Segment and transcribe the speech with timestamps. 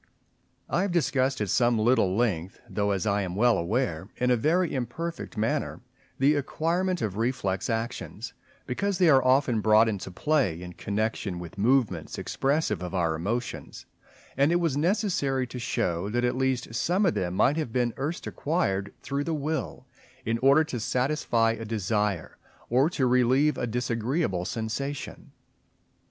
[0.67, 4.35] I have discussed at some little length, though as I am well aware, in a
[4.35, 5.81] very imperfect manner,
[6.17, 8.33] the acquirement of reflex actions,
[8.65, 13.85] because they are often brought into play in connection with movements expressive of our emotions;
[14.35, 17.91] and it was necessary to show that at least some of them might have been
[17.91, 19.85] first acquired through the will
[20.25, 22.39] in order to satisfy a desire,
[22.71, 25.31] or to relieve a disagreeable sensation.